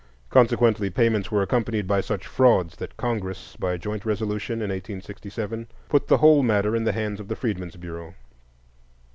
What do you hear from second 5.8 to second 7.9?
put the whole matter in the hands of the Freedmen's